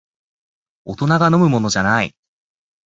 [0.83, 2.15] 大人が飲むものじゃない